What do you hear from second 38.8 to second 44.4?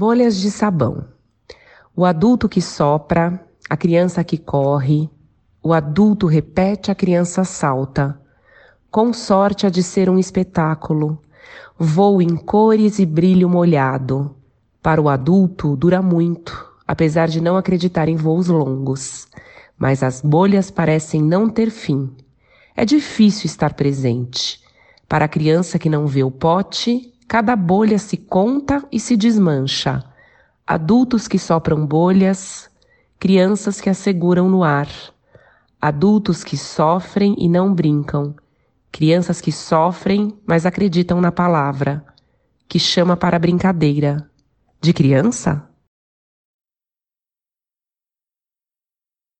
Crianças que sofrem, mas acreditam na palavra, que chama para brincadeira.